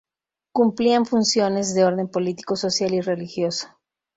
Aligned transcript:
Cumplían 0.51 1.05
funciones 1.05 1.75
de 1.75 1.83
orden 1.83 2.07
político, 2.07 2.55
social 2.55 2.91
y 2.95 3.01
religioso. 3.01 3.67